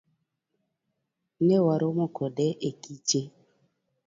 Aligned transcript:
Newaromo 1.45 2.05
kode 2.17 2.47
e 2.69 2.71
kiche. 2.81 3.21